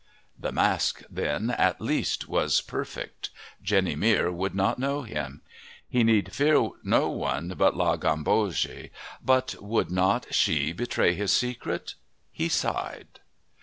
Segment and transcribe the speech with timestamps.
[0.39, 3.29] The mask, then, at least, was perfect.
[3.61, 5.43] Jenny Mere would not know him.
[5.87, 8.89] He need fear no one but La Gambogi.
[9.23, 11.93] But would not she betray his secret?
[12.31, 13.19] He sighed.